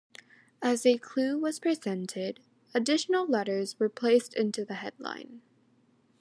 As 0.63 0.83
a 0.83 0.97
clue 0.97 1.37
was 1.37 1.59
presented, 1.59 2.39
additional 2.73 3.27
letters 3.27 3.77
were 3.79 3.87
placed 3.87 4.33
into 4.33 4.65
the 4.65 4.73
headline. 4.73 5.43